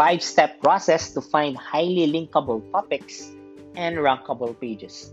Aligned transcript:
five 0.00 0.22
step 0.22 0.58
process 0.64 1.12
to 1.12 1.20
find 1.20 1.52
highly 1.58 2.08
linkable 2.08 2.64
topics 2.72 3.36
and 3.76 3.98
rankable 3.98 4.58
pages. 4.58 5.12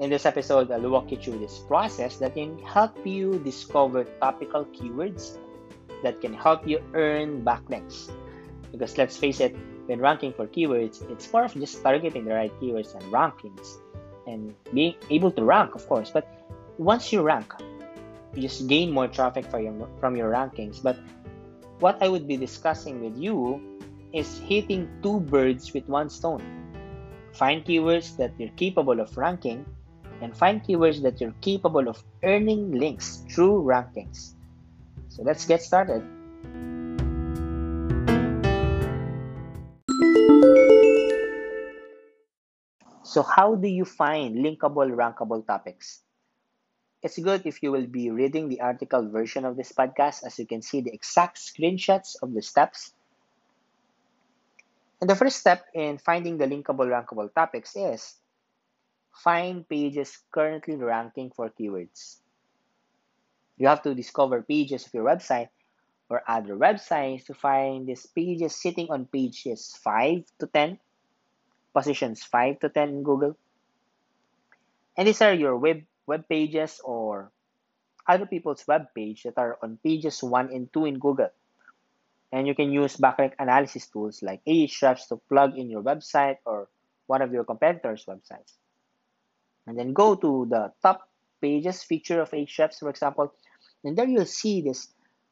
In 0.00 0.08
this 0.08 0.24
episode, 0.24 0.72
I'll 0.72 0.88
walk 0.88 1.12
you 1.12 1.18
through 1.18 1.40
this 1.40 1.58
process 1.68 2.16
that 2.16 2.32
can 2.32 2.58
help 2.64 2.96
you 3.04 3.38
discover 3.44 4.04
topical 4.16 4.64
keywords 4.72 5.36
that 6.02 6.22
can 6.22 6.32
help 6.32 6.66
you 6.66 6.80
earn 6.94 7.44
backlinks. 7.44 8.08
Because 8.72 8.96
let's 8.96 9.18
face 9.18 9.40
it, 9.40 9.54
when 9.84 10.00
ranking 10.00 10.32
for 10.32 10.46
keywords, 10.46 11.04
it's 11.12 11.30
more 11.30 11.44
of 11.44 11.52
just 11.52 11.82
targeting 11.82 12.24
the 12.24 12.32
right 12.32 12.52
keywords 12.62 12.94
and 12.94 13.04
rankings 13.12 13.76
and 14.26 14.54
being 14.72 14.94
able 15.10 15.30
to 15.32 15.44
rank, 15.44 15.74
of 15.74 15.86
course. 15.86 16.08
But 16.08 16.24
once 16.78 17.12
you 17.12 17.20
rank, 17.20 17.52
you 18.32 18.40
just 18.40 18.66
gain 18.68 18.90
more 18.90 19.06
traffic 19.06 19.44
your, 19.52 19.86
from 20.00 20.16
your 20.16 20.32
rankings. 20.32 20.82
But 20.82 20.96
what 21.82 22.00
I 22.00 22.08
would 22.08 22.28
be 22.28 22.36
discussing 22.36 23.02
with 23.02 23.18
you 23.18 23.58
is 24.14 24.38
hitting 24.38 24.86
two 25.02 25.18
birds 25.18 25.74
with 25.74 25.88
one 25.88 26.08
stone. 26.08 26.38
Find 27.34 27.64
keywords 27.64 28.16
that 28.18 28.30
you're 28.38 28.54
capable 28.54 29.00
of 29.00 29.10
ranking 29.18 29.66
and 30.20 30.30
find 30.30 30.62
keywords 30.62 31.02
that 31.02 31.20
you're 31.20 31.34
capable 31.40 31.88
of 31.88 31.98
earning 32.22 32.70
links 32.70 33.26
through 33.28 33.64
rankings. 33.66 34.34
So 35.08 35.24
let's 35.24 35.44
get 35.44 35.60
started. 35.60 36.06
So, 43.02 43.22
how 43.26 43.56
do 43.56 43.66
you 43.66 43.84
find 43.84 44.36
linkable, 44.36 44.94
rankable 44.94 45.44
topics? 45.44 46.00
It's 47.02 47.18
good 47.18 47.46
if 47.46 47.62
you 47.62 47.72
will 47.72 47.86
be 47.86 48.10
reading 48.10 48.48
the 48.48 48.60
article 48.60 49.08
version 49.10 49.44
of 49.44 49.56
this 49.56 49.72
podcast 49.72 50.24
as 50.24 50.38
you 50.38 50.46
can 50.46 50.62
see 50.62 50.80
the 50.80 50.94
exact 50.94 51.36
screenshots 51.36 52.14
of 52.22 52.32
the 52.32 52.42
steps. 52.42 52.94
And 55.00 55.10
the 55.10 55.16
first 55.16 55.40
step 55.40 55.66
in 55.74 55.98
finding 55.98 56.38
the 56.38 56.46
linkable, 56.46 56.86
rankable 56.86 57.34
topics 57.34 57.74
is 57.74 58.14
find 59.12 59.68
pages 59.68 60.18
currently 60.30 60.76
ranking 60.76 61.30
for 61.34 61.50
keywords. 61.50 62.18
You 63.58 63.66
have 63.66 63.82
to 63.82 63.94
discover 63.94 64.42
pages 64.42 64.86
of 64.86 64.94
your 64.94 65.04
website 65.04 65.48
or 66.08 66.22
other 66.28 66.56
websites 66.56 67.26
to 67.26 67.34
find 67.34 67.86
these 67.86 68.06
pages 68.06 68.54
sitting 68.54 68.90
on 68.90 69.06
pages 69.06 69.78
5 69.82 70.24
to 70.38 70.46
10, 70.46 70.78
positions 71.72 72.22
5 72.22 72.60
to 72.60 72.68
10 72.68 72.88
in 72.88 73.02
Google. 73.02 73.36
And 74.96 75.08
these 75.08 75.22
are 75.22 75.34
your 75.34 75.56
web, 75.56 75.82
web 76.06 76.28
pages 76.28 76.80
or 76.84 77.30
other 78.06 78.26
people's 78.26 78.66
web 78.66 78.86
page 78.94 79.22
that 79.22 79.38
are 79.38 79.58
on 79.62 79.78
pages 79.82 80.22
1 80.22 80.52
and 80.52 80.72
2 80.72 80.86
in 80.86 80.98
Google. 80.98 81.30
And 82.32 82.46
you 82.46 82.54
can 82.54 82.72
use 82.72 82.96
backlink 82.96 83.34
analysis 83.38 83.86
tools 83.86 84.22
like 84.22 84.40
Ahrefs 84.46 85.08
to 85.08 85.20
plug 85.28 85.56
in 85.56 85.70
your 85.70 85.82
website 85.82 86.38
or 86.44 86.68
one 87.06 87.22
of 87.22 87.32
your 87.32 87.44
competitors' 87.44 88.06
websites 88.08 88.56
and 89.66 89.78
then 89.78 89.92
go 89.92 90.14
to 90.14 90.46
the 90.48 90.72
top 90.82 91.08
pages 91.40 91.82
feature 91.82 92.20
of 92.20 92.30
Ahrefs, 92.30 92.78
for 92.80 92.90
example, 92.90 93.32
and 93.84 93.96
there 93.96 94.06
you'll 94.06 94.26
see 94.26 94.62
this 94.62 94.88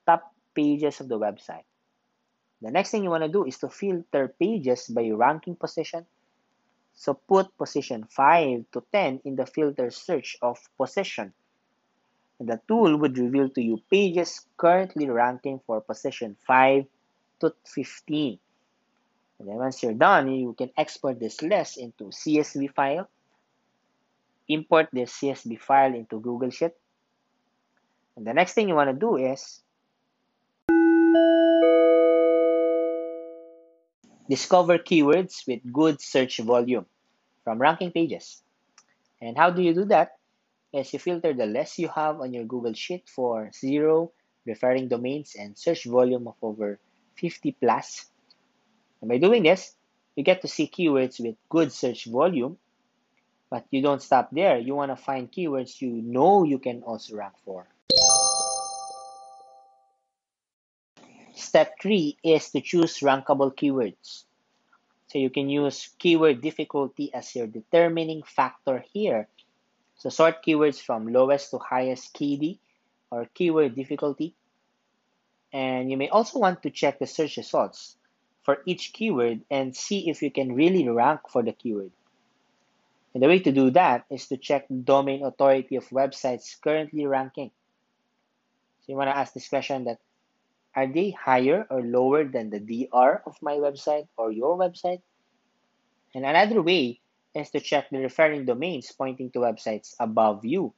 top 0.06 0.32
pages 0.54 1.00
of 1.00 1.08
the 1.08 1.18
website. 1.18 1.64
The 2.62 2.70
next 2.70 2.90
thing 2.90 3.04
you 3.04 3.10
want 3.10 3.24
to 3.24 3.28
do 3.28 3.44
is 3.44 3.58
to 3.58 3.68
filter 3.68 4.34
pages 4.38 4.86
by 4.88 5.08
ranking 5.10 5.56
position. 5.56 6.06
So 6.94 7.14
put 7.14 7.56
position 7.56 8.04
5 8.04 8.64
to 8.72 8.84
10 8.92 9.20
in 9.24 9.36
the 9.36 9.46
filter 9.46 9.90
search 9.90 10.36
of 10.42 10.58
position. 10.76 11.32
And 12.38 12.48
the 12.48 12.60
tool 12.68 12.96
would 12.96 13.18
reveal 13.18 13.48
to 13.50 13.62
you 13.62 13.80
pages 13.90 14.46
currently 14.56 15.08
ranking 15.08 15.60
for 15.66 15.80
position 15.80 16.36
5 16.46 16.84
to 17.40 17.54
15. 17.64 18.38
And 19.38 19.48
then 19.48 19.56
once 19.56 19.82
you're 19.82 19.94
done, 19.94 20.30
you 20.30 20.54
can 20.54 20.70
export 20.76 21.18
this 21.18 21.40
list 21.40 21.78
into 21.78 22.04
CSV 22.04 22.74
file 22.74 23.08
import 24.50 24.88
this 24.92 25.12
CSV 25.12 25.58
file 25.60 25.94
into 25.94 26.20
Google 26.20 26.50
Sheet. 26.50 26.72
And 28.16 28.26
the 28.26 28.34
next 28.34 28.54
thing 28.54 28.68
you 28.68 28.74
want 28.74 28.90
to 28.90 28.98
do 28.98 29.16
is 29.16 29.62
discover 34.30 34.78
keywords 34.78 35.46
with 35.46 35.60
good 35.72 36.00
search 36.00 36.38
volume 36.38 36.86
from 37.42 37.60
ranking 37.60 37.90
pages. 37.90 38.42
And 39.20 39.36
how 39.36 39.50
do 39.50 39.60
you 39.60 39.74
do 39.74 39.84
that? 39.86 40.16
Is 40.72 40.92
you 40.92 41.00
filter 41.00 41.34
the 41.34 41.46
list 41.46 41.80
you 41.80 41.88
have 41.88 42.20
on 42.20 42.32
your 42.32 42.44
Google 42.44 42.74
Sheet 42.74 43.08
for 43.10 43.50
zero 43.52 44.12
referring 44.46 44.88
domains 44.88 45.34
and 45.34 45.58
search 45.58 45.84
volume 45.84 46.28
of 46.28 46.36
over 46.40 46.78
50 47.16 47.52
plus. 47.60 48.06
And 49.02 49.10
by 49.10 49.18
doing 49.18 49.42
this, 49.42 49.74
you 50.14 50.22
get 50.22 50.42
to 50.42 50.48
see 50.48 50.70
keywords 50.70 51.18
with 51.18 51.34
good 51.50 51.72
search 51.72 52.06
volume 52.06 52.56
but 53.50 53.66
you 53.70 53.82
don't 53.82 54.00
stop 54.00 54.30
there. 54.30 54.58
You 54.58 54.76
want 54.76 54.92
to 54.92 54.96
find 54.96 55.30
keywords 55.30 55.82
you 55.82 55.90
know 55.90 56.44
you 56.44 56.58
can 56.58 56.82
also 56.84 57.16
rank 57.16 57.34
for. 57.44 57.66
Step 61.50 61.82
three 61.82 62.16
is 62.22 62.50
to 62.50 62.60
choose 62.60 63.02
rankable 63.02 63.50
keywords. 63.50 64.22
So 65.08 65.18
you 65.18 65.30
can 65.30 65.48
use 65.48 65.90
keyword 65.98 66.42
difficulty 66.42 67.12
as 67.12 67.34
your 67.34 67.48
determining 67.48 68.22
factor 68.22 68.84
here. 68.94 69.26
So 69.96 70.10
sort 70.10 70.44
keywords 70.46 70.80
from 70.80 71.12
lowest 71.12 71.50
to 71.50 71.58
highest 71.58 72.14
KD 72.14 72.60
or 73.10 73.26
keyword 73.34 73.74
difficulty. 73.74 74.36
And 75.52 75.90
you 75.90 75.96
may 75.96 76.08
also 76.08 76.38
want 76.38 76.62
to 76.62 76.70
check 76.70 77.00
the 77.00 77.08
search 77.08 77.36
results 77.36 77.96
for 78.44 78.62
each 78.64 78.92
keyword 78.92 79.40
and 79.50 79.74
see 79.74 80.08
if 80.08 80.22
you 80.22 80.30
can 80.30 80.54
really 80.54 80.88
rank 80.88 81.22
for 81.28 81.42
the 81.42 81.52
keyword. 81.52 81.90
And 83.12 83.24
the 83.24 83.26
way 83.26 83.40
to 83.40 83.50
do 83.50 83.70
that 83.70 84.04
is 84.08 84.28
to 84.28 84.36
check 84.36 84.66
domain 84.70 85.24
authority 85.24 85.74
of 85.74 85.88
websites 85.88 86.54
currently 86.62 87.06
ranking. 87.06 87.50
So 88.82 88.92
you 88.92 88.96
want 88.96 89.10
to 89.10 89.18
ask 89.18 89.34
this 89.34 89.48
question 89.48 89.86
that 89.86 89.98
are 90.74 90.86
they 90.86 91.10
higher 91.10 91.66
or 91.70 91.82
lower 91.82 92.24
than 92.24 92.50
the 92.50 92.60
DR 92.60 93.22
of 93.26 93.36
my 93.42 93.54
website 93.54 94.06
or 94.16 94.30
your 94.30 94.56
website? 94.56 95.02
And 96.14 96.24
another 96.24 96.62
way 96.62 97.00
is 97.34 97.50
to 97.50 97.60
check 97.60 97.90
the 97.90 97.98
referring 97.98 98.44
domains 98.44 98.90
pointing 98.92 99.30
to 99.32 99.40
websites 99.40 99.94
above 99.98 100.44
you. 100.44 100.74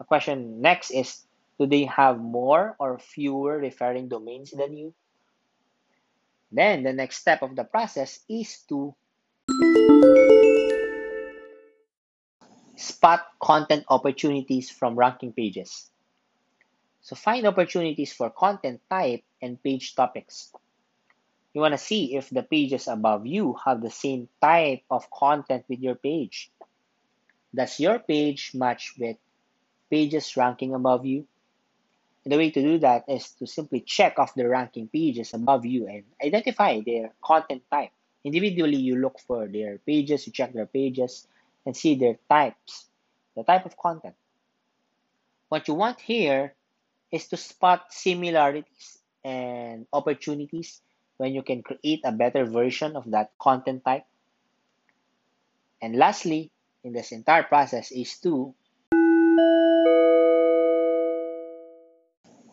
A 0.00 0.04
question 0.04 0.60
next 0.60 0.90
is 0.90 1.24
do 1.58 1.66
they 1.66 1.84
have 1.84 2.18
more 2.18 2.76
or 2.78 2.98
fewer 2.98 3.58
referring 3.58 4.08
domains 4.08 4.50
than 4.50 4.76
you? 4.76 4.94
Then 6.50 6.82
the 6.82 6.92
next 6.92 7.18
step 7.18 7.42
of 7.42 7.56
the 7.56 7.64
process 7.64 8.20
is 8.28 8.58
to 8.68 8.94
spot 12.76 13.26
content 13.42 13.84
opportunities 13.88 14.70
from 14.70 14.96
ranking 14.96 15.32
pages. 15.32 15.90
So 17.04 17.14
find 17.14 17.46
opportunities 17.46 18.14
for 18.14 18.30
content 18.30 18.80
type 18.88 19.24
and 19.42 19.62
page 19.62 19.94
topics. 19.94 20.50
You 21.52 21.60
want 21.60 21.74
to 21.74 21.78
see 21.78 22.16
if 22.16 22.30
the 22.30 22.42
pages 22.42 22.88
above 22.88 23.26
you 23.26 23.60
have 23.62 23.82
the 23.82 23.90
same 23.90 24.26
type 24.40 24.82
of 24.90 25.10
content 25.10 25.66
with 25.68 25.80
your 25.80 25.96
page. 25.96 26.50
Does 27.54 27.78
your 27.78 27.98
page 27.98 28.52
match 28.54 28.94
with 28.98 29.18
pages 29.90 30.34
ranking 30.34 30.72
above 30.72 31.04
you? 31.04 31.26
And 32.24 32.32
the 32.32 32.38
way 32.38 32.50
to 32.50 32.62
do 32.62 32.78
that 32.78 33.04
is 33.06 33.28
to 33.36 33.46
simply 33.46 33.80
check 33.80 34.18
off 34.18 34.34
the 34.34 34.48
ranking 34.48 34.88
pages 34.88 35.34
above 35.34 35.66
you 35.66 35.86
and 35.86 36.04
identify 36.24 36.80
their 36.80 37.12
content 37.22 37.64
type. 37.70 37.92
Individually, 38.24 38.80
you 38.80 38.96
look 38.96 39.20
for 39.20 39.46
their 39.46 39.76
pages, 39.76 40.26
you 40.26 40.32
check 40.32 40.54
their 40.54 40.64
pages, 40.64 41.28
and 41.66 41.76
see 41.76 41.96
their 41.96 42.16
types, 42.30 42.86
the 43.36 43.44
type 43.44 43.66
of 43.66 43.76
content. 43.76 44.14
What 45.50 45.68
you 45.68 45.74
want 45.74 46.00
here 46.00 46.54
is 47.14 47.28
to 47.28 47.36
spot 47.36 47.94
similarities 47.94 48.98
and 49.22 49.86
opportunities 49.92 50.82
when 51.16 51.32
you 51.32 51.42
can 51.46 51.62
create 51.62 52.02
a 52.02 52.10
better 52.10 52.44
version 52.44 52.96
of 52.96 53.08
that 53.12 53.30
content 53.38 53.84
type. 53.84 54.02
And 55.80 55.94
lastly, 55.94 56.50
in 56.82 56.92
this 56.92 57.12
entire 57.12 57.44
process 57.44 57.92
is 57.92 58.18
to 58.26 58.52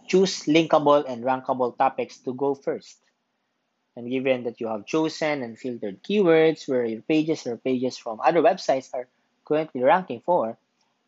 choose 0.06 0.45
linkable 0.45 1.09
and 1.09 1.24
rankable 1.24 1.75
topics 1.75 2.19
to 2.19 2.33
go 2.36 2.53
first. 2.53 3.01
And 3.95 4.12
given 4.12 4.44
that 4.44 4.62
you 4.62 4.68
have 4.68 4.86
chosen 4.86 5.41
and 5.41 5.57
filtered 5.57 6.03
keywords 6.03 6.69
where 6.69 6.86
your 6.86 7.01
pages 7.01 7.47
or 7.47 7.57
pages 7.57 7.97
from 7.97 8.21
other 8.21 8.41
websites 8.41 8.94
are 8.94 9.07
currently 9.44 9.81
ranking 9.81 10.21
for, 10.21 10.56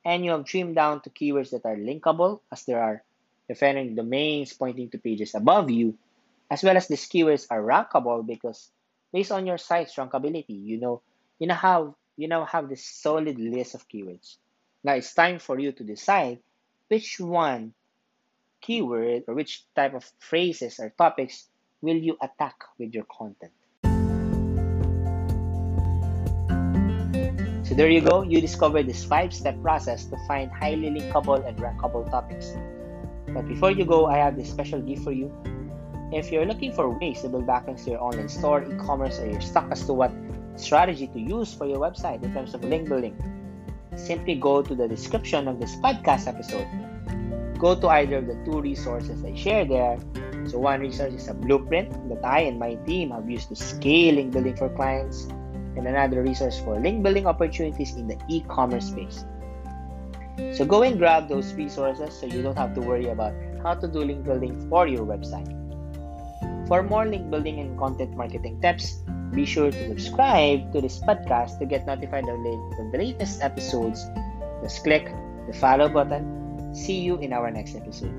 and 0.04 0.25
you 0.25 0.31
have 0.31 0.45
trimmed 0.45 0.75
down 0.75 1.01
to 1.01 1.12
keywords 1.12 1.51
that 1.51 1.66
are 1.66 1.78
linkable, 1.78 2.42
as 2.51 2.66
there 2.66 2.81
are 2.81 3.04
referring 3.50 3.95
domains 3.95 4.54
pointing 4.54 4.90
to 4.90 4.98
pages 4.98 5.36
above 5.36 5.69
you, 5.69 5.98
as 6.50 6.63
well 6.63 6.78
as 6.78 6.88
these 6.88 7.07
keywords 7.07 7.48
are 7.50 7.62
rankable 7.62 8.25
because 8.25 8.69
based 9.12 9.31
on 9.31 9.45
your 9.45 9.57
site's 9.57 9.95
rankability, 9.95 10.63
you 10.63 10.80
know 10.80 11.01
you 11.40 11.48
now 11.48 11.56
have 11.56 11.94
you 12.16 12.28
now 12.28 12.45
have 12.45 12.69
this 12.69 12.86
solid 12.86 13.40
list 13.40 13.75
of 13.75 13.88
keywords. 13.88 14.38
Now 14.84 14.94
it's 14.94 15.13
time 15.13 15.40
for 15.40 15.60
you 15.60 15.72
to 15.72 15.84
decide 15.84 16.40
which 16.88 17.19
one 17.19 17.74
keyword 18.62 19.24
or 19.28 19.34
which 19.34 19.63
type 19.75 19.94
of 19.94 20.10
phrases 20.19 20.80
or 20.80 20.90
topics 20.98 21.48
will 21.81 21.98
you 21.98 22.18
attack 22.22 22.56
with 22.78 22.94
your 22.94 23.06
content? 23.06 23.51
So 27.63 27.75
there 27.75 27.90
you 27.90 28.01
go, 28.01 28.22
you 28.22 28.40
discovered 28.40 28.88
this 28.88 29.04
five 29.04 29.34
step 29.34 29.60
process 29.62 30.06
to 30.06 30.18
find 30.28 30.51
highly 30.51 30.90
linkable 30.92 31.45
and 31.48 31.57
rankable 31.57 32.10
topics. 32.12 32.54
But 33.33 33.47
before 33.47 33.71
you 33.71 33.85
go, 33.85 34.06
I 34.06 34.18
have 34.18 34.38
this 34.38 34.50
special 34.50 34.81
gift 34.81 35.03
for 35.03 35.12
you. 35.12 35.33
If 36.12 36.31
you're 36.31 36.45
looking 36.45 36.71
for 36.71 36.89
ways 37.00 37.21
to 37.21 37.30
build 37.30 37.47
backlinks 37.47 37.85
to 37.85 37.91
your 37.91 38.03
online 38.03 38.30
store, 38.30 38.62
e 38.62 38.75
commerce, 38.77 39.19
or 39.19 39.25
you're 39.25 39.41
stuck 39.41 39.71
as 39.71 39.83
to 39.85 39.94
what 39.94 40.12
strategy 40.56 41.07
to 41.07 41.19
use 41.19 41.53
for 41.53 41.65
your 41.65 41.80
website 41.80 42.21
in 42.24 42.33
terms 42.33 42.53
of 42.53 42.63
link 42.63 42.88
building, 42.88 43.18
simply 43.95 44.35
go 44.35 44.62
to 44.62 44.75
the 44.75 44.88
description 44.88 45.47
of 45.47 45.59
this 45.59 45.75
podcast 45.77 46.27
episode. 46.27 46.68
Go 47.57 47.74
to 47.74 47.88
either 47.88 48.18
of 48.18 48.27
the 48.27 48.38
two 48.45 48.62
resources 48.62 49.24
I 49.24 49.33
share 49.33 49.65
there. 49.65 49.97
So, 50.45 50.59
one 50.59 50.81
resource 50.81 51.13
is 51.13 51.27
a 51.30 51.33
blueprint 51.33 51.89
that 52.09 52.24
I 52.24 52.41
and 52.41 52.59
my 52.59 52.75
team 52.85 53.12
have 53.12 53.30
used 53.30 53.50
to 53.50 53.56
scale 53.56 54.15
link 54.15 54.33
building 54.33 54.56
for 54.56 54.69
clients, 54.69 55.24
and 55.75 55.88
another 55.88 56.21
resource 56.21 56.59
for 56.59 56.80
link 56.80 57.01
building 57.01 57.25
opportunities 57.25 57.95
in 57.95 58.07
the 58.07 58.19
e 58.27 58.44
commerce 58.47 58.89
space. 58.89 59.25
So, 60.53 60.65
go 60.65 60.83
and 60.83 60.97
grab 60.97 61.30
those 61.30 61.53
resources 61.53 62.18
so 62.19 62.25
you 62.25 62.41
don't 62.41 62.57
have 62.57 62.74
to 62.75 62.81
worry 62.81 63.07
about 63.09 63.33
how 63.62 63.75
to 63.75 63.88
do 63.88 64.00
link 64.00 64.25
building 64.25 64.69
for 64.69 64.88
your 64.88 65.06
website. 65.06 65.50
For 66.68 66.81
more 66.81 67.06
link 67.06 67.30
building 67.30 67.59
and 67.59 67.77
content 67.77 68.15
marketing 68.15 68.62
tips, 68.62 69.03
be 69.31 69.45
sure 69.45 69.71
to 69.71 69.88
subscribe 69.89 70.71
to 70.74 70.81
this 70.81 71.00
podcast 71.00 71.59
to 71.59 71.65
get 71.65 71.85
notified 71.85 72.30
of 72.30 72.38
the 72.44 72.97
latest 72.97 73.41
episodes. 73.41 74.06
Just 74.62 74.83
click 74.83 75.12
the 75.47 75.53
follow 75.53 75.89
button. 75.89 76.74
See 76.74 77.01
you 77.01 77.18
in 77.18 77.33
our 77.33 77.51
next 77.51 77.75
episode. 77.75 78.13